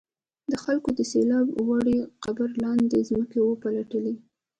[0.63, 4.13] خلکو د سیلاب وړي قبر لاندې ځمکه وپلټله.